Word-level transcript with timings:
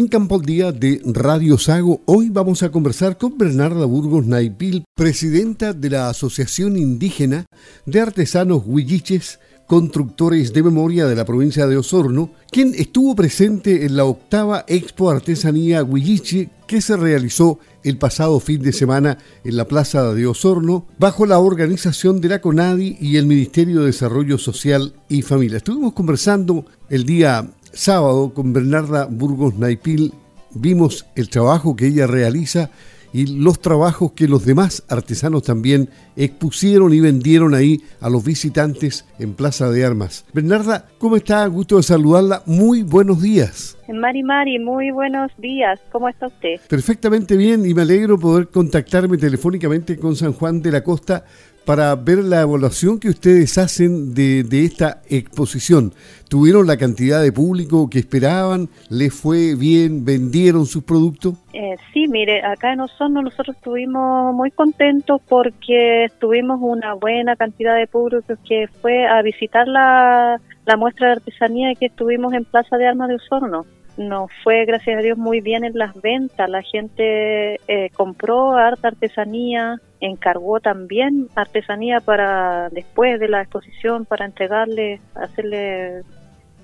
En 0.00 0.08
Campo 0.08 0.36
al 0.36 0.40
Día 0.40 0.72
de 0.72 1.02
Radio 1.04 1.58
Sago, 1.58 2.00
hoy 2.06 2.30
vamos 2.30 2.62
a 2.62 2.70
conversar 2.70 3.18
con 3.18 3.36
Bernarda 3.36 3.84
Burgos 3.84 4.24
Naipil, 4.24 4.84
presidenta 4.94 5.74
de 5.74 5.90
la 5.90 6.08
Asociación 6.08 6.78
Indígena 6.78 7.44
de 7.84 8.00
Artesanos 8.00 8.62
Huilliches, 8.64 9.40
constructores 9.66 10.54
de 10.54 10.62
memoria 10.62 11.04
de 11.04 11.14
la 11.14 11.26
provincia 11.26 11.66
de 11.66 11.76
Osorno, 11.76 12.30
quien 12.50 12.74
estuvo 12.76 13.14
presente 13.14 13.84
en 13.84 13.94
la 13.94 14.06
octava 14.06 14.64
Expo 14.68 15.10
Artesanía 15.10 15.84
Huilliche 15.84 16.48
que 16.66 16.80
se 16.80 16.96
realizó 16.96 17.58
el 17.84 17.98
pasado 17.98 18.40
fin 18.40 18.62
de 18.62 18.72
semana 18.72 19.18
en 19.44 19.56
la 19.56 19.66
Plaza 19.66 20.14
de 20.14 20.26
Osorno 20.26 20.86
bajo 20.98 21.26
la 21.26 21.40
organización 21.40 22.22
de 22.22 22.30
la 22.30 22.40
CONADI 22.40 22.96
y 23.02 23.18
el 23.18 23.26
Ministerio 23.26 23.80
de 23.80 23.86
Desarrollo 23.86 24.38
Social 24.38 24.94
y 25.10 25.20
Familia. 25.20 25.58
Estuvimos 25.58 25.92
conversando 25.92 26.64
el 26.88 27.04
día 27.04 27.50
sábado 27.72 28.32
con 28.34 28.52
Bernarda 28.52 29.06
Burgos 29.06 29.54
Naipil 29.54 30.12
vimos 30.54 31.06
el 31.14 31.28
trabajo 31.28 31.76
que 31.76 31.86
ella 31.86 32.06
realiza 32.06 32.70
y 33.12 33.26
los 33.26 33.60
trabajos 33.60 34.12
que 34.12 34.28
los 34.28 34.44
demás 34.44 34.84
artesanos 34.88 35.42
también 35.42 35.88
expusieron 36.16 36.92
y 36.92 37.00
vendieron 37.00 37.54
ahí 37.54 37.82
a 38.00 38.08
los 38.08 38.24
visitantes 38.24 39.04
en 39.18 39.34
Plaza 39.34 39.70
de 39.70 39.84
Armas. 39.84 40.24
Bernarda, 40.32 40.86
¿cómo 40.98 41.16
está? 41.16 41.44
Gusto 41.46 41.76
de 41.76 41.82
saludarla. 41.82 42.42
Muy 42.46 42.82
buenos 42.82 43.20
días. 43.20 43.76
Mari 43.88 44.22
Mari, 44.22 44.58
muy 44.60 44.92
buenos 44.92 45.32
días. 45.38 45.80
¿Cómo 45.90 46.08
está 46.08 46.28
usted? 46.28 46.60
Perfectamente 46.68 47.36
bien 47.36 47.66
y 47.66 47.74
me 47.74 47.82
alegro 47.82 48.18
poder 48.18 48.48
contactarme 48.48 49.18
telefónicamente 49.18 49.96
con 49.96 50.14
San 50.14 50.32
Juan 50.32 50.62
de 50.62 50.70
la 50.70 50.84
Costa 50.84 51.24
para 51.64 51.94
ver 51.94 52.18
la 52.18 52.40
evaluación 52.40 52.98
que 52.98 53.08
ustedes 53.08 53.58
hacen 53.58 54.14
de, 54.14 54.44
esta 54.64 55.02
exposición. 55.08 55.92
¿Tuvieron 56.28 56.66
la 56.66 56.76
cantidad 56.76 57.22
de 57.22 57.32
público 57.32 57.88
que 57.90 57.98
esperaban? 58.00 58.68
¿Les 58.88 59.12
fue 59.12 59.54
bien? 59.56 60.04
¿Vendieron 60.04 60.66
sus 60.66 60.84
productos? 60.84 61.34
Eh, 61.52 61.76
sí, 61.92 62.06
mire, 62.08 62.44
acá 62.44 62.72
en 62.72 62.80
Osorno 62.80 63.22
nosotros 63.22 63.56
estuvimos 63.56 64.34
muy 64.34 64.50
contentos 64.50 65.20
porque 65.28 66.06
tuvimos 66.18 66.58
una 66.60 66.94
buena 66.94 67.36
cantidad 67.36 67.76
de 67.76 67.86
público 67.86 68.34
que 68.48 68.68
fue 68.80 69.06
a 69.06 69.22
visitar 69.22 69.66
la, 69.66 70.40
la 70.66 70.76
muestra 70.76 71.08
de 71.08 71.12
artesanía 71.14 71.74
que 71.74 71.86
estuvimos 71.86 72.32
en 72.34 72.44
Plaza 72.44 72.76
de 72.76 72.86
Armas 72.86 73.08
de 73.08 73.16
Osorno 73.16 73.66
nos 74.00 74.30
fue, 74.42 74.64
gracias 74.64 74.98
a 74.98 75.02
Dios, 75.02 75.18
muy 75.18 75.42
bien 75.42 75.62
en 75.62 75.74
las 75.74 76.00
ventas. 76.00 76.48
La 76.48 76.62
gente 76.62 77.56
eh, 77.68 77.90
compró 77.92 78.56
harta 78.56 78.88
artesanía, 78.88 79.78
encargó 80.00 80.58
también 80.58 81.28
artesanía 81.34 82.00
para 82.00 82.70
después 82.70 83.20
de 83.20 83.28
la 83.28 83.42
exposición, 83.42 84.06
para 84.06 84.24
entregarle, 84.24 85.02
hacerle 85.14 86.00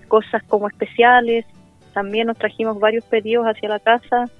cosas 0.08 0.42
como 0.44 0.66
especiales. 0.66 1.44
También 1.92 2.26
nos 2.26 2.38
trajimos 2.38 2.80
varios 2.80 3.04
pedidos 3.04 3.44
hacia 3.44 3.68
la 3.68 3.80
casa. 3.80 4.30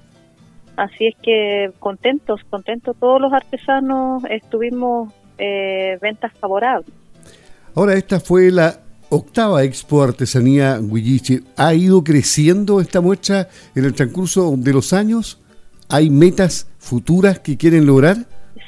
Así 0.75 1.07
es 1.07 1.15
que 1.21 1.71
contentos, 1.77 2.41
contentos 2.49 2.97
todos 2.99 3.21
los 3.21 3.31
artesanos, 3.31 4.23
estuvimos 4.27 5.13
eh, 5.37 5.99
ventas 6.01 6.33
favorables. 6.39 6.91
Ahora, 7.75 7.93
esta 7.93 8.19
fue 8.19 8.49
la 8.49 8.86
octava 9.09 9.63
Expo 9.63 10.03
Artesanía 10.03 10.79
Huilliche. 10.81 11.41
¿Ha 11.57 11.73
ido 11.73 12.03
creciendo 12.03 12.81
esta 12.81 13.01
muestra 13.01 13.47
en 13.75 13.85
el 13.85 13.93
transcurso 13.93 14.55
de 14.57 14.73
los 14.73 14.93
años? 14.93 15.41
¿Hay 15.89 16.09
metas 16.09 16.69
futuras 16.79 17.39
que 17.39 17.57
quieren 17.57 17.85
lograr? 17.85 18.17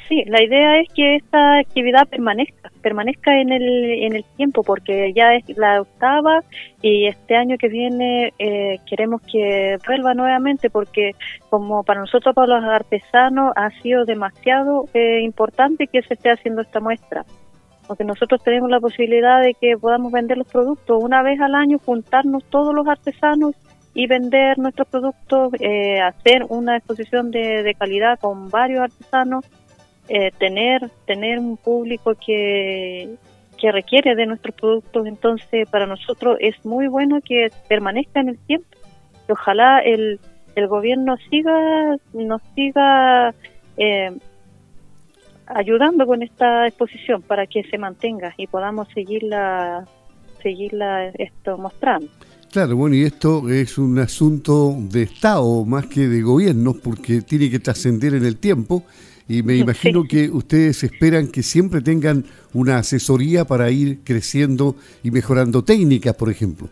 Sí, 0.08 0.24
la 0.26 0.42
idea 0.42 0.80
es 0.80 0.88
que 0.92 1.16
esta 1.16 1.58
actividad 1.58 2.08
permanezca, 2.08 2.72
permanezca 2.82 3.40
en 3.40 3.52
el, 3.52 4.02
en 4.02 4.16
el 4.16 4.24
tiempo, 4.36 4.64
porque 4.64 5.12
ya 5.14 5.34
es 5.34 5.56
la 5.56 5.80
octava 5.80 6.40
y 6.82 7.06
este 7.06 7.36
año 7.36 7.56
que 7.58 7.68
viene 7.68 8.32
eh, 8.40 8.78
queremos 8.88 9.22
que 9.22 9.76
vuelva 9.86 10.14
nuevamente, 10.14 10.68
porque 10.68 11.12
como 11.48 11.84
para 11.84 12.00
nosotros, 12.00 12.34
para 12.34 12.60
los 12.60 12.64
artesanos, 12.64 13.52
ha 13.54 13.70
sido 13.82 14.04
demasiado 14.04 14.86
eh, 14.94 15.20
importante 15.22 15.86
que 15.86 16.02
se 16.02 16.14
esté 16.14 16.30
haciendo 16.30 16.62
esta 16.62 16.80
muestra 16.80 17.24
porque 17.90 18.04
nosotros 18.04 18.40
tenemos 18.44 18.70
la 18.70 18.78
posibilidad 18.78 19.42
de 19.42 19.54
que 19.54 19.76
podamos 19.76 20.12
vender 20.12 20.38
los 20.38 20.46
productos 20.46 21.02
una 21.02 21.24
vez 21.24 21.40
al 21.40 21.56
año, 21.56 21.80
juntarnos 21.84 22.44
todos 22.44 22.72
los 22.72 22.86
artesanos 22.86 23.56
y 23.94 24.06
vender 24.06 24.60
nuestros 24.60 24.86
productos, 24.86 25.54
eh, 25.58 26.00
hacer 26.00 26.44
una 26.50 26.76
exposición 26.76 27.32
de, 27.32 27.74
calidad 27.76 28.20
con 28.20 28.48
varios 28.48 28.82
artesanos, 28.82 29.44
eh, 30.08 30.30
tener 30.38 30.88
tener 31.04 31.40
un 31.40 31.56
público 31.56 32.12
que, 32.14 33.16
que 33.58 33.72
requiere 33.72 34.14
de 34.14 34.26
nuestros 34.26 34.54
productos. 34.54 35.08
Entonces, 35.08 35.68
para 35.68 35.88
nosotros 35.88 36.36
es 36.38 36.64
muy 36.64 36.86
bueno 36.86 37.18
que 37.20 37.48
permanezca 37.66 38.20
en 38.20 38.28
el 38.28 38.38
tiempo. 38.38 38.68
Y 39.28 39.32
ojalá 39.32 39.80
el, 39.80 40.20
el 40.54 40.68
gobierno 40.68 41.16
siga, 41.28 41.96
nos 42.12 42.40
siga 42.54 43.34
eh, 43.76 44.12
ayudando 45.54 46.06
con 46.06 46.22
esta 46.22 46.66
exposición 46.66 47.22
para 47.22 47.46
que 47.46 47.62
se 47.64 47.78
mantenga 47.78 48.34
y 48.36 48.46
podamos 48.46 48.88
seguirla, 48.94 49.86
seguirla 50.42 51.08
esto 51.08 51.58
mostrando. 51.58 52.08
Claro, 52.52 52.76
bueno, 52.76 52.96
y 52.96 53.02
esto 53.02 53.48
es 53.48 53.78
un 53.78 53.98
asunto 54.00 54.74
de 54.76 55.02
Estado 55.02 55.64
más 55.64 55.86
que 55.86 56.08
de 56.08 56.20
gobierno, 56.20 56.74
porque 56.82 57.22
tiene 57.22 57.48
que 57.48 57.60
trascender 57.60 58.14
en 58.14 58.24
el 58.24 58.38
tiempo 58.38 58.84
y 59.28 59.44
me 59.44 59.54
imagino 59.54 60.02
que 60.02 60.28
ustedes 60.28 60.82
esperan 60.82 61.28
que 61.28 61.44
siempre 61.44 61.80
tengan 61.80 62.24
una 62.52 62.78
asesoría 62.78 63.44
para 63.44 63.70
ir 63.70 64.00
creciendo 64.02 64.74
y 65.04 65.12
mejorando 65.12 65.62
técnicas, 65.62 66.16
por 66.16 66.30
ejemplo. 66.30 66.68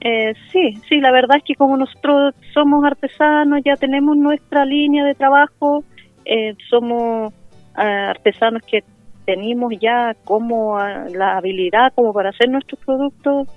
Eh, 0.00 0.32
sí, 0.50 0.78
sí, 0.88 1.00
la 1.00 1.12
verdad 1.12 1.36
es 1.36 1.44
que 1.44 1.54
como 1.54 1.76
nosotros 1.76 2.34
somos 2.54 2.82
artesanos, 2.84 3.60
ya 3.62 3.76
tenemos 3.76 4.16
nuestra 4.16 4.64
línea 4.64 5.04
de 5.04 5.14
trabajo, 5.14 5.84
eh, 6.24 6.54
somos 6.70 7.34
artesanos 7.76 8.62
que 8.62 8.84
tenemos 9.24 9.72
ya 9.80 10.14
como 10.24 10.78
la 10.78 11.36
habilidad 11.36 11.92
como 11.94 12.12
para 12.12 12.30
hacer 12.30 12.48
nuestros 12.48 12.80
productos, 12.84 13.48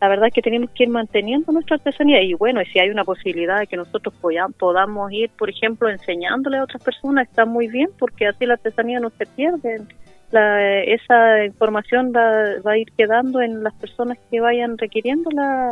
la 0.00 0.08
verdad 0.08 0.28
es 0.28 0.34
que 0.34 0.42
tenemos 0.42 0.70
que 0.70 0.84
ir 0.84 0.90
manteniendo 0.90 1.52
nuestra 1.52 1.76
artesanía 1.76 2.22
y 2.22 2.34
bueno, 2.34 2.60
si 2.72 2.78
hay 2.78 2.88
una 2.88 3.04
posibilidad 3.04 3.58
de 3.58 3.66
que 3.66 3.76
nosotros 3.76 4.14
podamos 4.58 5.12
ir, 5.12 5.30
por 5.36 5.50
ejemplo, 5.50 5.88
enseñándole 5.88 6.58
a 6.58 6.64
otras 6.64 6.82
personas, 6.82 7.28
está 7.28 7.44
muy 7.44 7.68
bien 7.68 7.88
porque 7.98 8.26
así 8.26 8.46
la 8.46 8.54
artesanía 8.54 9.00
no 9.00 9.10
se 9.10 9.26
pierde. 9.26 9.82
La, 10.30 10.82
esa 10.82 11.44
información 11.44 12.12
va, 12.14 12.60
va, 12.64 12.72
a 12.72 12.78
ir 12.78 12.92
quedando 12.96 13.40
en 13.40 13.64
las 13.64 13.74
personas 13.74 14.18
que 14.30 14.40
vayan 14.40 14.76
requiriendo 14.76 15.30
la, 15.30 15.70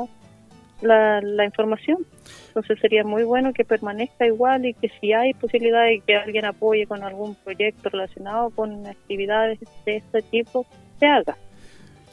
la, 0.80 1.20
la 1.20 1.44
información. 1.44 1.98
Entonces 2.48 2.78
sería 2.80 3.04
muy 3.04 3.24
bueno 3.24 3.52
que 3.52 3.64
permanezca 3.64 4.26
igual 4.26 4.64
y 4.64 4.74
que 4.74 4.90
si 5.00 5.12
hay 5.12 5.34
posibilidad 5.34 5.84
de 5.84 6.00
que 6.06 6.16
alguien 6.16 6.44
apoye 6.44 6.86
con 6.86 7.02
algún 7.02 7.34
proyecto 7.34 7.90
relacionado 7.90 8.50
con 8.50 8.86
actividades 8.86 9.58
de 9.84 9.96
este 9.96 10.22
tipo, 10.22 10.66
se 10.98 11.06
haga. 11.06 11.36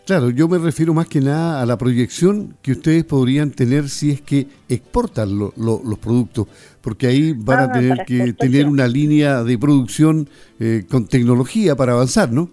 Claro, 0.05 0.29
yo 0.31 0.49
me 0.49 0.57
refiero 0.57 0.93
más 0.93 1.07
que 1.07 1.21
nada 1.21 1.61
a 1.61 1.65
la 1.65 1.77
proyección 1.77 2.57
que 2.61 2.73
ustedes 2.73 3.05
podrían 3.05 3.51
tener 3.51 3.87
si 3.87 4.11
es 4.11 4.21
que 4.21 4.47
exportan 4.67 5.29
los 5.39 5.99
productos, 5.99 6.47
porque 6.81 7.07
ahí 7.07 7.33
van 7.33 7.59
a 7.59 7.63
ah, 7.63 7.71
tener 7.71 8.05
que 8.05 8.33
tener 8.33 8.67
una 8.67 8.85
línea 8.85 9.43
de 9.43 9.57
producción 9.57 10.27
eh, 10.59 10.83
con 10.89 11.07
tecnología 11.07 11.77
para 11.77 11.93
avanzar, 11.93 12.33
¿no? 12.33 12.49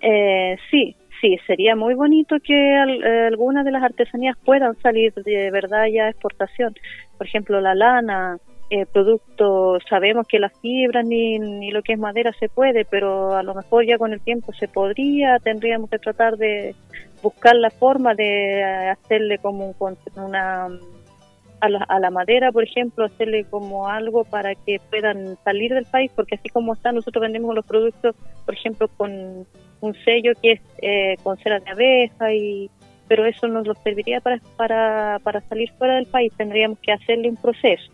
Eh, 0.00 0.56
sí, 0.70 0.94
sí, 1.22 1.38
sería 1.46 1.74
muy 1.76 1.94
bonito 1.94 2.36
que 2.44 2.74
eh, 2.74 3.26
algunas 3.28 3.64
de 3.64 3.70
las 3.70 3.82
artesanías 3.82 4.36
puedan 4.44 4.76
salir 4.82 5.14
de 5.14 5.50
verdad 5.50 5.86
ya 5.86 6.06
a 6.06 6.10
exportación. 6.10 6.74
Por 7.16 7.26
ejemplo, 7.26 7.60
la 7.60 7.74
lana, 7.74 8.38
eh, 8.68 8.84
productos, 8.86 9.82
sabemos 9.88 10.26
que 10.26 10.38
las 10.38 10.52
fibras 10.60 11.06
ni, 11.06 11.38
ni 11.38 11.70
lo 11.70 11.82
que 11.82 11.94
es 11.94 11.98
madera 11.98 12.32
se 12.38 12.48
puede, 12.48 12.84
pero 12.84 13.34
a 13.34 13.42
lo 13.42 13.54
mejor 13.54 13.86
ya 13.86 13.96
con 13.96 14.12
el 14.12 14.20
tiempo 14.20 14.52
se 14.52 14.66
podría, 14.66 15.38
tendríamos 15.38 15.88
que 15.88 15.98
tratar 15.98 16.36
de 16.36 16.74
buscar 17.22 17.54
la 17.54 17.70
forma 17.70 18.14
de 18.14 18.60
eh, 18.60 18.88
hacerle 18.90 19.38
como 19.38 19.74
un, 19.78 19.96
una 20.16 20.68
a 21.60 21.68
la, 21.68 21.84
a 21.88 22.00
la, 22.00 22.10
madera, 22.10 22.50
por 22.50 22.64
ejemplo, 22.64 23.04
hacerle 23.04 23.44
como 23.44 23.86
algo 23.86 24.24
para 24.24 24.56
que 24.56 24.80
puedan 24.90 25.36
salir 25.44 25.72
del 25.72 25.84
país, 25.84 26.10
porque 26.16 26.34
así 26.34 26.48
como 26.48 26.72
está, 26.72 26.90
nosotros 26.90 27.22
vendemos 27.22 27.54
los 27.54 27.64
productos, 27.64 28.16
por 28.44 28.54
ejemplo, 28.54 28.88
con 28.96 29.46
un 29.82 29.94
sello 30.04 30.32
que 30.40 30.52
es 30.52 30.60
eh, 30.80 31.16
con 31.22 31.36
cera 31.38 31.60
de 31.60 31.70
abeja 31.70 32.32
y 32.32 32.70
pero 33.08 33.26
eso 33.26 33.46
nos 33.46 33.66
lo 33.66 33.74
serviría 33.74 34.20
para, 34.20 34.40
para, 34.56 35.18
para 35.22 35.42
salir 35.42 35.70
fuera 35.76 35.96
del 35.96 36.06
país 36.06 36.32
tendríamos 36.36 36.78
que 36.78 36.92
hacerle 36.92 37.28
un 37.28 37.36
proceso 37.36 37.92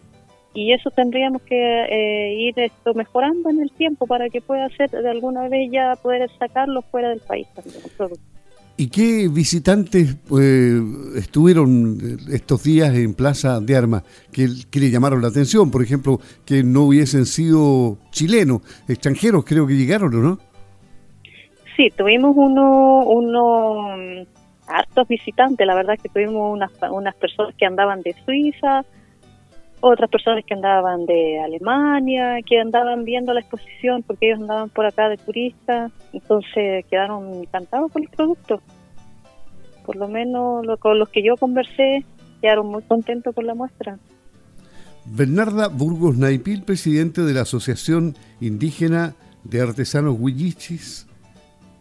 y 0.55 0.73
eso 0.73 0.91
tendríamos 0.91 1.43
que 1.43 1.57
eh, 1.57 2.35
ir 2.35 2.59
esto 2.59 2.95
mejorando 2.95 3.51
en 3.51 3.61
el 3.61 3.73
tiempo 3.73 4.07
para 4.07 4.29
que 4.29 4.41
pueda 4.41 4.69
ser 4.71 4.91
de 4.91 5.11
alguna 5.11 5.49
vez 5.49 5.71
ya 5.73 5.97
poder 5.97 6.31
sacarlo 6.39 6.83
fuera 6.83 7.09
del 7.09 7.21
país 7.21 7.47
también 7.55 7.83
¿Y 8.81 8.91
qué 8.91 9.27
visitantes 9.27 10.17
eh, 10.41 10.81
estuvieron 11.17 11.99
estos 12.31 12.63
días 12.63 12.95
en 12.95 13.13
Plaza 13.13 13.59
de 13.59 13.77
Armas 13.77 14.05
que, 14.31 14.49
que, 14.71 14.79
le 14.79 14.89
llamaron 14.89 15.21
la 15.21 15.29
atención? 15.29 15.69
Por 15.73 15.83
ejemplo, 15.83 16.21
que 16.45 16.63
no 16.63 16.83
hubiesen 16.83 17.27
sido 17.27 17.99
chilenos, 18.13 18.63
extranjeros 18.87 19.45
creo 19.45 19.67
que 19.67 19.75
llegaron, 19.75 20.15
¿o 20.15 20.19
no? 20.19 20.48
Sí, 21.79 21.93
tuvimos 21.97 22.35
uno, 22.37 23.05
uno 23.05 24.25
hartos 24.67 25.07
visitantes, 25.07 25.65
la 25.65 25.77
verdad 25.77 25.95
que 26.03 26.09
tuvimos 26.09 26.53
unas, 26.53 26.73
unas 26.91 27.15
personas 27.15 27.55
que 27.57 27.67
andaban 27.67 28.03
de 28.03 28.17
Suiza, 28.25 28.85
otras 29.81 30.11
personas 30.11 30.45
que 30.45 30.55
andaban 30.55 31.07
de 31.07 31.39
Alemania, 31.39 32.39
que 32.45 32.59
andaban 32.59 33.05
viendo 33.05 33.33
la 33.33 33.39
exposición 33.39 34.03
porque 34.03 34.27
ellos 34.27 34.41
andaban 34.41 34.71
por 34.71 34.87
acá 34.87 35.09
de 35.09 35.19
turistas, 35.19 35.93
entonces 36.13 36.85
quedaron 36.91 37.33
encantados 37.35 37.93
con 37.93 38.03
el 38.03 38.09
producto. 38.09 38.61
Por 39.87 39.95
lo 39.95 40.09
menos 40.09 40.67
con 40.81 40.99
los 40.99 41.09
que 41.11 41.23
yo 41.23 41.37
conversé 41.37 42.05
quedaron 42.41 42.67
muy 42.67 42.83
contentos 42.83 43.33
con 43.33 43.47
la 43.47 43.55
muestra. 43.55 44.01
Bernarda 45.05 45.69
Burgos 45.69 46.19
Naipil, 46.19 46.65
presidente 46.65 47.23
de 47.23 47.35
la 47.35 47.43
Asociación 47.43 48.17
Indígena 48.41 49.15
de 49.45 49.61
Artesanos 49.61 50.17
Huillichis, 50.19 51.08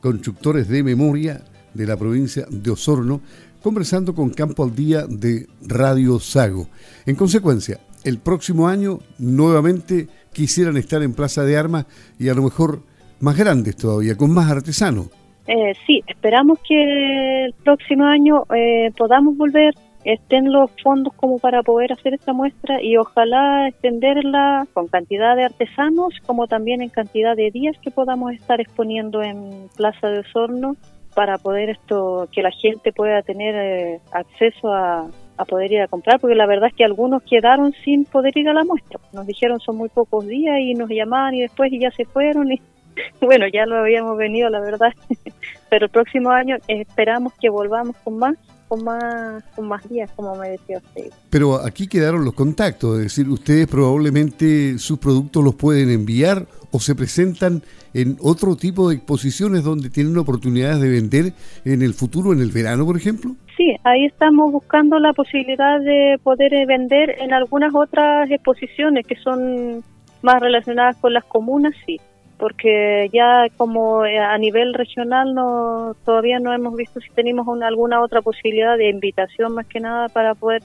constructores 0.02 0.68
de 0.68 0.84
memoria 0.84 1.42
de 1.74 1.86
la 1.86 1.98
provincia 1.98 2.46
de 2.50 2.72
Osorno, 2.72 3.22
conversando 3.62 4.14
con 4.14 4.30
Campo 4.30 4.64
al 4.64 4.76
Día 4.76 5.06
de 5.08 5.48
Radio 5.68 6.20
Sago. 6.20 6.68
En 7.06 7.16
consecuencia, 7.16 7.80
el 8.04 8.20
próximo 8.20 8.68
año 8.68 9.00
nuevamente 9.18 10.08
quisieran 10.34 10.78
estar 10.78 11.04
en 11.04 11.14
Plaza 11.14 11.44
de 11.44 11.58
Armas 11.58 11.86
y 12.20 12.30
a 12.30 12.34
lo 12.34 12.44
mejor 12.44 12.82
más 13.20 13.38
grandes 13.38 13.76
todavía, 13.76 14.16
con 14.16 14.32
más 14.32 14.50
artesanos. 14.50 15.08
Eh, 15.48 15.74
sí, 15.86 16.04
esperamos 16.08 16.60
que 16.68 17.46
el 17.46 17.54
próximo 17.64 18.06
año 18.06 18.44
eh, 18.54 18.92
podamos 18.98 19.38
volver, 19.38 19.74
estén 20.14 20.54
los 20.54 20.72
fondos 20.82 21.14
como 21.16 21.38
para 21.38 21.64
poder 21.64 21.92
hacer 21.92 22.14
esta 22.14 22.32
muestra 22.32 22.82
y 22.82 22.96
ojalá 22.96 23.68
extenderla 23.68 24.66
con 24.74 24.88
cantidad 24.88 25.36
de 25.36 25.44
artesanos 25.44 26.14
como 26.26 26.48
también 26.48 26.82
en 26.82 26.88
cantidad 26.90 27.36
de 27.36 27.52
días 27.52 27.76
que 27.82 27.92
podamos 27.92 28.32
estar 28.32 28.62
exponiendo 28.62 29.22
en 29.22 29.68
Plaza 29.76 30.08
de 30.08 30.20
Osorno 30.20 30.78
para 31.14 31.38
poder 31.38 31.72
esto 31.72 32.30
que 32.32 32.42
la 32.42 32.52
gente 32.52 32.94
pueda 32.94 33.22
tener 33.22 33.56
eh, 33.56 34.00
acceso 34.14 34.72
a, 34.72 35.10
a 35.38 35.46
poder 35.46 35.74
ir 35.74 35.82
a 35.82 35.90
comprar, 35.90 36.22
porque 36.22 36.36
la 36.36 36.46
verdad 36.46 36.70
es 36.70 36.76
que 36.76 36.86
algunos 36.86 37.22
quedaron 37.24 37.74
sin 37.84 38.06
poder 38.06 38.38
ir 38.38 38.48
a 38.48 38.54
la 38.54 38.64
muestra. 38.64 39.02
Nos 39.12 39.28
dijeron 39.28 39.60
son 39.60 39.76
muy 39.76 39.90
pocos 39.90 40.26
días 40.26 40.58
y 40.62 40.74
nos 40.74 40.90
llamaban 40.90 41.36
y 41.36 41.42
después 41.42 41.70
ya 41.78 41.92
se 41.92 42.06
fueron 42.06 42.50
y 42.54 42.62
bueno, 43.22 43.46
ya 43.48 43.66
lo 43.66 43.78
habíamos 43.78 44.18
venido, 44.18 44.50
la 44.50 44.62
verdad. 44.62 44.94
Pero 45.70 45.88
el 45.88 45.92
próximo 45.92 46.30
año 46.32 46.56
esperamos 46.70 47.34
que 47.42 47.50
volvamos 47.50 47.98
con 47.98 48.20
más 48.20 48.38
con 48.68 48.84
más, 48.84 49.44
con 49.56 49.68
más 49.68 49.88
días, 49.90 50.10
como 50.16 50.36
me 50.36 50.50
decía 50.50 50.78
usted. 50.78 51.12
Pero 51.30 51.64
aquí 51.66 51.88
quedaron 51.88 52.26
los 52.26 52.34
contactos, 52.34 52.98
es 52.98 53.04
decir, 53.04 53.30
ustedes 53.30 53.68
probablemente 53.68 54.78
sus 54.78 55.00
productos 55.00 55.44
los 55.44 55.56
pueden 55.56 55.90
enviar 55.90 56.46
o 56.72 56.80
se 56.80 56.96
presentan 56.96 57.62
en 57.94 58.18
otro 58.22 58.56
tipo 58.56 58.90
de 58.90 58.96
exposiciones 58.96 59.64
donde 59.64 59.90
tienen 59.90 60.18
oportunidades 60.18 60.82
de 60.82 60.90
vender 60.90 61.34
en 61.66 61.82
el 61.82 61.94
futuro, 61.94 62.34
en 62.34 62.40
el 62.40 62.52
verano, 62.52 62.86
por 62.86 62.98
ejemplo. 62.98 63.32
Sí, 63.56 63.76
ahí 63.84 64.06
estamos 64.06 64.52
buscando 64.52 65.00
la 65.00 65.14
posibilidad 65.14 65.80
de 65.80 66.18
poder 66.22 66.54
eh, 66.54 66.66
vender 66.68 67.16
en 67.20 67.34
algunas 67.34 67.74
otras 67.74 68.30
exposiciones 68.30 69.06
que 69.08 69.16
son 69.16 69.84
más 70.22 70.40
relacionadas 70.42 70.98
con 70.98 71.14
las 71.14 71.24
comunas, 71.26 71.74
sí 71.86 71.98
porque 72.38 73.10
ya 73.12 73.48
como 73.58 74.06
eh, 74.06 74.20
a 74.20 74.38
nivel 74.38 74.74
regional 74.74 75.34
no 75.34 75.96
todavía 76.06 76.40
no 76.40 76.54
hemos 76.54 76.76
visto 76.76 77.00
si 77.00 77.10
tenemos 77.10 77.48
alguna 77.64 78.02
otra 78.02 78.22
posibilidad 78.22 78.78
de 78.78 78.90
invitación 78.90 79.54
más 79.54 79.66
que 79.68 79.80
nada 79.80 80.08
para 80.10 80.36
poder 80.36 80.62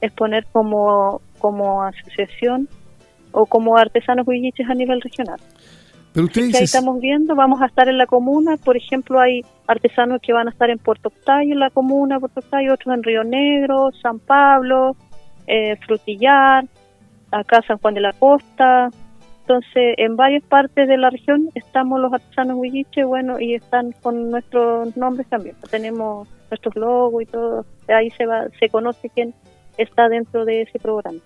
exponer 0.00 0.44
como 0.52 1.22
como 1.38 1.82
asociación 1.82 2.68
o 3.32 3.46
como 3.46 3.76
artesanos 3.76 4.26
huilliches 4.26 4.68
a 4.68 4.74
nivel 4.74 5.00
regional. 5.00 5.40
Pero 6.12 6.26
ustedes 6.26 6.54
ahí 6.54 6.62
estamos 6.62 7.00
viendo, 7.00 7.34
vamos 7.34 7.60
a 7.60 7.66
estar 7.66 7.88
en 7.88 7.98
la 7.98 8.06
comuna, 8.06 8.56
por 8.56 8.76
ejemplo, 8.76 9.18
hay 9.18 9.40
artesanos 9.66 10.20
que 10.22 10.32
van 10.32 10.46
a 10.46 10.52
estar 10.52 10.70
en 10.70 10.78
Puerto 10.78 11.08
Octavio, 11.08 11.54
en 11.54 11.58
la 11.58 11.70
comuna 11.70 12.20
Puerto 12.20 12.40
otros 12.40 12.94
en 12.94 13.02
Río 13.02 13.24
Negro, 13.24 13.90
San 14.00 14.20
Pablo, 14.20 14.94
eh, 15.48 15.76
Frutillar, 15.84 16.64
acá 17.32 17.62
San 17.66 17.78
Juan 17.78 17.94
de 17.94 18.00
la 18.00 18.12
Costa, 18.12 18.90
entonces, 19.46 19.94
en 19.98 20.16
varias 20.16 20.42
partes 20.42 20.88
de 20.88 20.96
la 20.96 21.10
región 21.10 21.50
estamos 21.54 22.00
los 22.00 22.10
artesanos 22.14 22.56
huilliches, 22.56 23.04
bueno, 23.04 23.38
y 23.38 23.54
están 23.54 23.92
con 24.02 24.30
nuestros 24.30 24.96
nombres 24.96 25.28
también. 25.28 25.54
Tenemos 25.70 26.26
nuestros 26.50 26.74
logos 26.76 27.24
y 27.24 27.26
todo. 27.26 27.66
Ahí 27.88 28.10
se 28.16 28.24
va, 28.24 28.46
se 28.58 28.70
conoce 28.70 29.10
quién 29.10 29.34
está 29.76 30.08
dentro 30.08 30.46
de 30.46 30.62
ese 30.62 30.78
programa. 30.78 31.18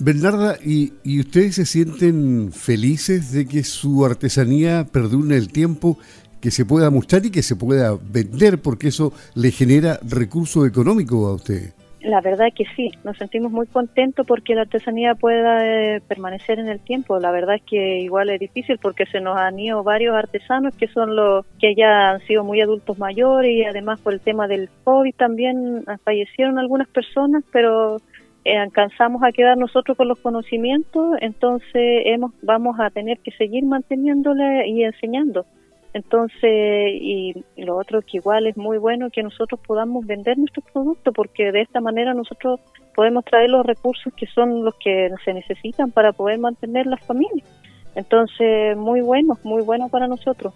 Bernarda, 0.00 0.56
¿y, 0.64 0.94
¿y 1.04 1.20
ustedes 1.20 1.54
se 1.54 1.64
sienten 1.64 2.50
felices 2.50 3.30
de 3.30 3.46
que 3.46 3.62
su 3.62 4.04
artesanía 4.04 4.84
perdure 4.90 5.36
el 5.36 5.52
tiempo, 5.52 5.96
que 6.40 6.50
se 6.50 6.64
pueda 6.64 6.90
mostrar 6.90 7.24
y 7.24 7.30
que 7.30 7.44
se 7.44 7.54
pueda 7.54 7.96
vender, 8.02 8.60
porque 8.60 8.88
eso 8.88 9.12
le 9.36 9.52
genera 9.52 10.00
recurso 10.02 10.66
económico 10.66 11.24
a 11.28 11.34
ustedes? 11.34 11.72
La 12.04 12.20
verdad 12.20 12.48
que 12.54 12.66
sí, 12.76 12.90
nos 13.02 13.16
sentimos 13.16 13.50
muy 13.50 13.66
contentos 13.66 14.26
porque 14.26 14.54
la 14.54 14.62
artesanía 14.62 15.14
pueda 15.14 15.66
eh, 15.66 16.02
permanecer 16.06 16.58
en 16.58 16.68
el 16.68 16.78
tiempo. 16.78 17.18
La 17.18 17.30
verdad 17.30 17.54
es 17.54 17.62
que 17.62 18.00
igual 18.00 18.28
es 18.28 18.38
difícil 18.38 18.76
porque 18.76 19.06
se 19.06 19.22
nos 19.22 19.38
han 19.38 19.58
ido 19.58 19.82
varios 19.82 20.14
artesanos 20.14 20.76
que 20.76 20.86
son 20.88 21.16
los 21.16 21.46
que 21.58 21.74
ya 21.74 22.10
han 22.10 22.20
sido 22.26 22.44
muy 22.44 22.60
adultos 22.60 22.98
mayores 22.98 23.50
y 23.50 23.64
además 23.64 24.02
por 24.02 24.12
el 24.12 24.20
tema 24.20 24.46
del 24.46 24.68
COVID 24.84 25.14
también 25.14 25.86
fallecieron 26.04 26.58
algunas 26.58 26.88
personas, 26.88 27.42
pero 27.50 27.96
eh, 28.44 28.58
alcanzamos 28.58 29.22
a 29.22 29.32
quedar 29.32 29.56
nosotros 29.56 29.96
con 29.96 30.08
los 30.08 30.18
conocimientos, 30.18 31.16
entonces 31.22 32.02
hemos, 32.04 32.32
vamos 32.42 32.78
a 32.80 32.90
tener 32.90 33.18
que 33.20 33.30
seguir 33.30 33.64
manteniéndole 33.64 34.68
y 34.68 34.84
enseñando. 34.84 35.46
Entonces, 35.94 36.42
y, 36.42 37.44
lo 37.56 37.76
otro 37.76 38.02
que 38.02 38.18
igual 38.18 38.48
es 38.48 38.56
muy 38.56 38.78
bueno 38.78 39.10
que 39.10 39.22
nosotros 39.22 39.60
podamos 39.64 40.04
vender 40.04 40.36
nuestros 40.36 40.64
productos 40.72 41.14
porque 41.14 41.52
de 41.52 41.62
esta 41.62 41.80
manera 41.80 42.12
nosotros 42.14 42.60
podemos 42.96 43.24
traer 43.24 43.50
los 43.50 43.64
recursos 43.64 44.12
que 44.14 44.26
son 44.26 44.64
los 44.64 44.74
que 44.74 45.08
se 45.24 45.32
necesitan 45.32 45.92
para 45.92 46.12
poder 46.12 46.40
mantener 46.40 46.86
las 46.86 47.00
familias. 47.06 47.48
Entonces, 47.94 48.76
muy 48.76 49.02
bueno, 49.02 49.38
muy 49.44 49.62
bueno 49.62 49.88
para 49.88 50.08
nosotros. 50.08 50.52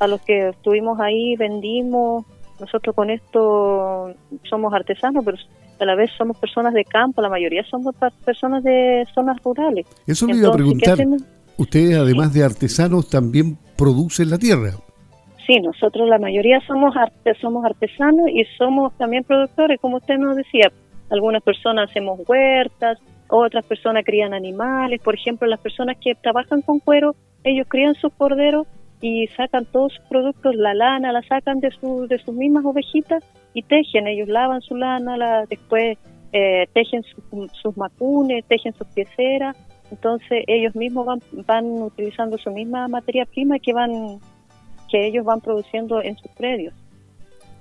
A 0.00 0.06
los 0.06 0.22
que 0.22 0.48
estuvimos 0.48 0.98
ahí, 1.00 1.36
vendimos, 1.36 2.24
nosotros 2.58 2.96
con 2.96 3.10
esto 3.10 4.14
somos 4.48 4.72
artesanos, 4.72 5.22
pero 5.22 5.36
a 5.80 5.84
la 5.84 5.96
vez 5.96 6.10
somos 6.16 6.38
personas 6.38 6.72
de 6.72 6.84
campo, 6.84 7.20
la 7.20 7.28
mayoría 7.28 7.62
somos 7.64 7.94
personas 8.24 8.64
de 8.64 9.04
zonas 9.14 9.36
rurales. 9.44 9.86
Eso 10.06 10.26
le 10.26 10.36
iba 10.36 10.48
a 10.48 10.52
preguntar. 10.52 10.96
Ustedes, 11.58 11.98
además 11.98 12.32
de 12.32 12.44
artesanos, 12.44 13.10
también 13.10 13.58
producen 13.78 14.28
la 14.28 14.38
tierra. 14.38 14.72
Sí, 15.46 15.60
nosotros 15.60 16.06
la 16.08 16.18
mayoría 16.18 16.60
somos, 16.66 16.94
somos 17.40 17.64
artesanos 17.64 18.28
y 18.28 18.44
somos 18.58 18.92
también 18.98 19.24
productores, 19.24 19.80
como 19.80 19.96
usted 19.96 20.18
nos 20.18 20.36
decía. 20.36 20.70
Algunas 21.10 21.42
personas 21.42 21.88
hacemos 21.88 22.20
huertas, 22.28 22.98
otras 23.28 23.64
personas 23.64 24.04
crían 24.04 24.34
animales. 24.34 25.00
Por 25.00 25.14
ejemplo, 25.14 25.48
las 25.48 25.60
personas 25.60 25.96
que 25.98 26.14
trabajan 26.14 26.60
con 26.60 26.80
cuero, 26.80 27.14
ellos 27.44 27.66
crían 27.66 27.94
sus 27.94 28.12
corderos 28.12 28.66
y 29.00 29.26
sacan 29.28 29.64
todos 29.64 29.94
sus 29.94 30.04
productos, 30.06 30.54
la 30.54 30.74
lana 30.74 31.12
la 31.12 31.22
sacan 31.22 31.60
de, 31.60 31.70
su, 31.70 32.06
de 32.08 32.18
sus 32.18 32.34
mismas 32.34 32.66
ovejitas 32.66 33.24
y 33.54 33.62
tejen. 33.62 34.06
Ellos 34.06 34.28
lavan 34.28 34.60
su 34.60 34.76
lana, 34.76 35.16
la, 35.16 35.46
después 35.46 35.96
eh, 36.32 36.66
tejen 36.74 37.02
sus 37.62 37.74
macunes, 37.74 38.44
tejen 38.46 38.74
sus 38.74 38.86
pieceras 38.88 39.56
entonces 39.90 40.44
ellos 40.46 40.74
mismos 40.74 41.06
van, 41.06 41.22
van 41.46 41.66
utilizando 41.82 42.38
su 42.38 42.50
misma 42.50 42.88
materia 42.88 43.24
prima 43.26 43.58
que 43.58 43.72
van 43.72 44.20
que 44.90 45.06
ellos 45.06 45.24
van 45.24 45.40
produciendo 45.40 46.02
en 46.02 46.16
sus 46.16 46.30
predios. 46.32 46.74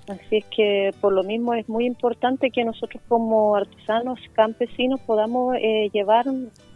Así 0.07 0.38
es 0.38 0.46
que 0.46 0.91
por 1.01 1.12
lo 1.12 1.24
mismo 1.24 1.53
es 1.53 1.67
muy 1.67 1.86
importante 1.86 2.50
que 2.50 2.63
nosotros 2.63 3.03
como 3.10 3.55
artesanos 3.55 4.19
campesinos 4.34 5.01
podamos 5.01 5.55
eh, 5.55 5.89
llevar 5.91 6.25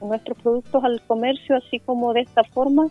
nuestros 0.02 0.38
productos 0.38 0.84
al 0.84 1.02
comercio 1.08 1.56
así 1.56 1.80
como 1.80 2.12
de 2.12 2.22
esta 2.22 2.44
forma 2.44 2.88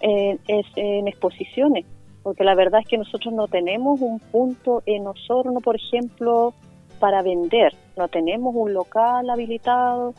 eh, 0.00 0.38
es, 0.48 0.66
en 0.74 1.06
exposiciones, 1.06 1.86
porque 2.24 2.42
la 2.42 2.56
verdad 2.56 2.80
es 2.80 2.88
que 2.88 2.98
nosotros 2.98 3.32
no 3.32 3.46
tenemos 3.46 4.00
un 4.00 4.18
punto 4.18 4.82
en 4.86 5.06
Osorno, 5.06 5.60
por 5.60 5.76
ejemplo, 5.76 6.52
para 6.98 7.22
vender, 7.22 7.72
no 7.96 8.08
tenemos 8.08 8.54
un 8.56 8.74
local 8.74 9.30
habilitado, 9.30 10.14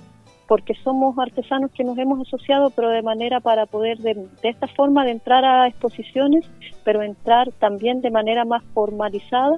porque 0.47 0.73
somos 0.83 1.17
artesanos 1.17 1.71
que 1.71 1.83
nos 1.83 1.97
hemos 1.97 2.25
asociado, 2.25 2.69
pero 2.69 2.89
de 2.89 3.01
manera 3.01 3.39
para 3.41 3.65
poder 3.65 3.97
de, 3.97 4.27
esta 4.43 4.67
forma 4.67 5.03
de 5.03 5.11
entrar 5.11 5.43
a 5.43 5.67
exposiciones, 5.67 6.45
pero 6.83 7.01
entrar 7.01 7.51
también 7.59 8.01
de 8.01 8.11
manera 8.11 8.45
más 8.45 8.63
formalizada, 8.73 9.57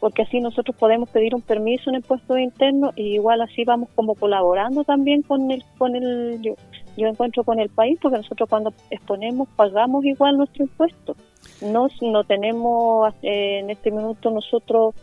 porque 0.00 0.22
así 0.22 0.40
nosotros 0.40 0.74
podemos 0.76 1.10
pedir 1.10 1.34
un 1.34 1.42
permiso 1.42 1.90
en 1.90 1.96
el 1.96 2.02
puesto 2.02 2.38
interno 2.38 2.90
y 2.96 3.14
igual 3.14 3.42
así 3.42 3.64
vamos 3.64 3.90
como 3.94 4.14
colaborando 4.14 4.82
también 4.82 5.20
con 5.20 5.50
el 5.50 5.62
con 5.76 5.94
el 5.94 6.40
yo, 6.40 6.54
yo 6.96 7.06
encuentro 7.06 7.44
con 7.44 7.60
el 7.60 7.68
país, 7.68 7.98
porque 8.00 8.16
nosotros 8.16 8.48
cuando 8.48 8.72
exponemos 8.88 9.46
pagamos 9.56 10.04
igual 10.06 10.38
nuestro 10.38 10.64
impuesto. 10.64 11.16
No 11.60 11.88
no 12.00 12.24
tenemos 12.24 13.12
eh, 13.22 13.58
en 13.58 13.68
este 13.68 13.90
minuto 13.90 14.30
nosotros 14.30 14.94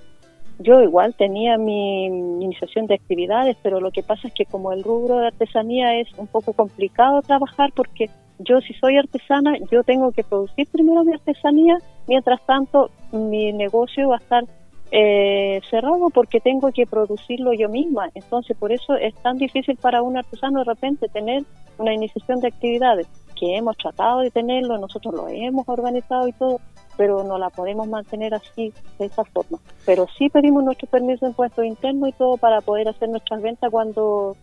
yo 0.59 0.81
igual 0.81 1.13
tenía 1.15 1.57
mi 1.57 2.05
iniciación 2.05 2.87
de 2.87 2.95
actividades, 2.95 3.57
pero 3.61 3.79
lo 3.79 3.91
que 3.91 4.03
pasa 4.03 4.27
es 4.27 4.33
que 4.33 4.45
como 4.45 4.71
el 4.71 4.83
rubro 4.83 5.17
de 5.17 5.27
artesanía 5.27 5.99
es 5.99 6.07
un 6.17 6.27
poco 6.27 6.53
complicado 6.53 7.21
trabajar 7.21 7.71
porque 7.75 8.09
yo 8.39 8.61
si 8.61 8.73
soy 8.73 8.97
artesana, 8.97 9.57
yo 9.71 9.83
tengo 9.83 10.11
que 10.11 10.23
producir 10.23 10.67
primero 10.71 11.03
mi 11.03 11.13
artesanía, 11.13 11.77
mientras 12.07 12.43
tanto 12.45 12.89
mi 13.11 13.51
negocio 13.51 14.09
va 14.09 14.15
a 14.15 14.19
estar 14.19 14.43
eh, 14.91 15.59
cerrado 15.69 16.09
porque 16.13 16.39
tengo 16.39 16.71
que 16.71 16.85
producirlo 16.85 17.53
yo 17.53 17.69
misma. 17.69 18.09
Entonces, 18.13 18.55
por 18.57 18.71
eso 18.71 18.95
es 18.95 19.13
tan 19.15 19.37
difícil 19.37 19.77
para 19.77 20.01
un 20.01 20.17
artesano 20.17 20.59
de 20.59 20.65
repente 20.65 21.07
tener 21.09 21.43
una 21.77 21.93
iniciación 21.93 22.39
de 22.39 22.47
actividades 22.47 23.07
que 23.39 23.55
hemos 23.55 23.77
tratado 23.77 24.21
de 24.21 24.31
tenerlo, 24.31 24.77
nosotros 24.77 25.13
lo 25.13 25.27
hemos 25.27 25.67
organizado 25.69 26.27
y 26.27 26.31
todo, 26.33 26.59
pero 26.97 27.23
no 27.23 27.37
la 27.37 27.49
podemos 27.49 27.87
mantener 27.87 28.33
así, 28.33 28.73
de 28.99 29.05
esa 29.05 29.23
forma. 29.23 29.59
Pero 29.85 30.07
sí 30.17 30.29
pedimos 30.29 30.63
nuestro 30.63 30.87
permiso 30.87 31.25
de 31.25 31.31
impuesto 31.31 31.63
interno 31.63 32.07
y 32.07 32.11
todo 32.13 32.37
para 32.37 32.61
poder 32.61 32.89
hacer 32.89 33.09
nuestras 33.09 33.41
ventas 33.41 33.69
cuando 33.71 34.35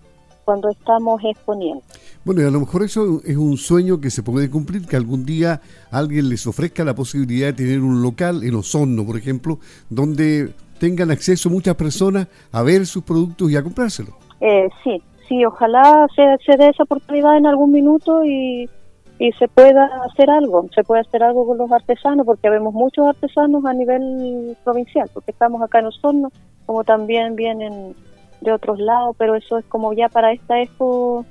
cuando 0.45 0.69
estamos 0.69 1.21
exponiendo. 1.25 1.83
Bueno, 2.25 2.43
y 2.43 2.45
a 2.45 2.51
lo 2.51 2.61
mejor 2.61 2.83
eso 2.83 3.21
es 3.25 3.37
un 3.37 3.57
sueño 3.57 4.01
que 4.01 4.11
se 4.11 4.23
puede 4.23 4.51
cumplir, 4.51 4.87
que 4.87 4.97
algún 4.97 5.25
día 5.25 5.61
alguien 5.91 6.29
les 6.29 6.47
ofrezca 6.47 6.85
la 6.85 6.95
posibilidad 6.95 7.49
de 7.49 7.53
tener 7.55 7.81
un 7.81 8.03
local 8.03 8.45
en 8.45 8.55
Osorno, 8.55 9.05
por 9.05 9.17
ejemplo, 9.17 9.59
donde 9.89 10.53
tengan 10.79 11.11
acceso 11.11 11.51
muchas 11.51 11.75
personas 11.77 12.29
a 12.53 12.63
ver 12.63 12.87
sus 12.87 13.03
productos 13.05 13.51
y 13.51 13.57
a 13.57 13.63
comprárselos. 13.63 14.15
Eh, 14.41 14.69
sí, 14.83 15.03
sí, 15.29 15.45
ojalá 15.45 16.07
se, 16.15 16.23
se 16.45 16.57
dé 16.59 16.69
esa 16.69 16.83
oportunidad 16.83 17.37
en 17.37 17.47
algún 17.47 17.73
minuto 17.73 18.25
y 18.25 18.69
y 19.19 19.33
se 19.33 19.49
pueda 19.49 19.89
hacer 20.11 20.29
algo, 20.31 20.69
se 20.75 20.83
puede 20.83 21.03
hacer 21.03 21.23
algo 21.23 21.47
con 21.47 21.59
los 21.59 21.71
artesanos, 21.71 22.27
porque 22.27 22.51
vemos 22.51 22.75
muchos 22.75 23.07
artesanos 23.07 23.65
a 23.65 23.73
nivel 23.73 24.57
provincial, 24.65 25.09
porque 25.13 25.31
estamos 25.31 25.63
acá 25.63 25.79
en 25.79 25.87
Osorno, 25.87 26.33
como 26.67 26.85
también 26.85 27.37
vienen 27.37 27.95
de 28.41 28.53
otros 28.53 28.79
lados, 28.79 29.15
pero 29.19 29.37
eso 29.37 29.59
es 29.59 29.65
como 29.67 29.93
ya 29.93 30.09
para 30.09 30.33
esta 30.33 30.61
expo, 30.61 31.25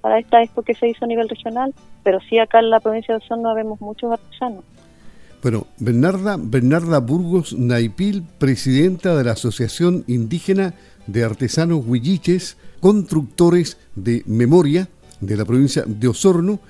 para 0.00 0.18
esta 0.18 0.42
expo 0.42 0.62
que 0.62 0.74
se 0.74 0.88
hizo 0.88 1.04
a 1.04 1.08
nivel 1.08 1.28
regional, 1.28 1.74
pero 2.02 2.20
sí 2.28 2.38
acá 2.38 2.60
en 2.60 2.70
la 2.70 2.80
provincia 2.80 3.14
de 3.14 3.24
Osorno 3.24 3.54
vemos 3.54 3.80
muchos 3.80 4.12
artesanos. 4.12 4.64
Bueno, 5.42 5.66
Bernarda, 5.78 6.36
Bernarda 6.38 7.00
Burgos 7.00 7.52
Naipil, 7.54 8.24
presidenta 8.38 9.16
de 9.16 9.24
la 9.24 9.32
Asociación 9.32 10.04
Indígena 10.06 10.74
de 11.08 11.24
Artesanos 11.24 11.84
Huilliches, 11.84 12.58
constructores 12.80 13.76
de 13.96 14.22
memoria 14.26 14.88
de 15.20 15.36
la 15.36 15.44
provincia 15.44 15.82
de 15.84 16.06
Osorno, 16.06 16.60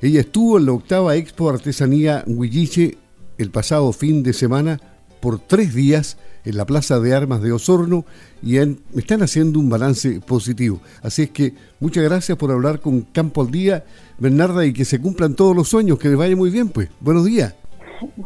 ella 0.00 0.20
estuvo 0.20 0.58
en 0.58 0.66
la 0.66 0.72
octava 0.72 1.16
Expo 1.16 1.50
Artesanía 1.50 2.22
Huilliche 2.26 2.96
el 3.36 3.50
pasado 3.50 3.92
fin 3.92 4.22
de 4.22 4.32
semana 4.32 4.80
por 5.20 5.40
tres 5.40 5.74
días 5.74 6.18
en 6.44 6.56
la 6.56 6.64
Plaza 6.64 7.00
de 7.00 7.14
Armas 7.14 7.42
de 7.42 7.52
Osorno 7.52 8.04
y 8.42 8.56
están 8.58 9.22
haciendo 9.22 9.58
un 9.58 9.68
balance 9.68 10.20
positivo. 10.20 10.80
Así 11.02 11.22
es 11.22 11.30
que 11.30 11.52
muchas 11.80 12.04
gracias 12.04 12.38
por 12.38 12.50
hablar 12.50 12.80
con 12.80 13.02
Campo 13.02 13.42
al 13.42 13.50
Día, 13.50 13.84
Bernarda, 14.18 14.64
y 14.64 14.72
que 14.72 14.84
se 14.84 15.00
cumplan 15.00 15.34
todos 15.34 15.56
los 15.56 15.68
sueños, 15.68 15.98
que 15.98 16.08
les 16.08 16.16
vaya 16.16 16.36
muy 16.36 16.50
bien, 16.50 16.68
pues. 16.68 16.88
Buenos 17.00 17.24
días. 17.24 17.54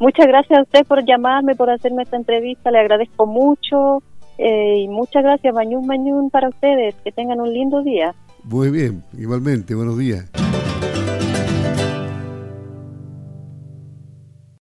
muchas 0.00 0.26
gracias 0.26 0.58
a 0.58 0.62
usted 0.62 0.84
por 0.86 1.04
llamarme, 1.04 1.54
por 1.54 1.70
hacerme 1.70 2.02
esta 2.02 2.16
entrevista, 2.16 2.70
le 2.70 2.80
agradezco 2.80 3.26
mucho 3.26 4.02
eh, 4.38 4.80
y 4.80 4.88
muchas 4.88 5.22
gracias, 5.22 5.54
Mañún 5.54 5.86
Mañún, 5.86 6.30
para 6.30 6.48
ustedes. 6.48 6.94
Que 7.04 7.12
tengan 7.12 7.40
un 7.40 7.52
lindo 7.52 7.82
día. 7.82 8.14
Muy 8.44 8.70
bien, 8.70 9.02
igualmente, 9.16 9.74
buenos 9.74 9.98
días. 9.98 10.30